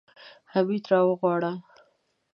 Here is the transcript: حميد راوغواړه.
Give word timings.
حميد 0.51 0.83
راوغواړه. 0.91 1.51